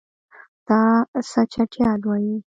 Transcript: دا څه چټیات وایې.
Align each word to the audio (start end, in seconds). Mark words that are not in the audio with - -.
دا 0.67 0.81
څه 1.29 1.41
چټیات 1.51 2.01
وایې. 2.05 2.35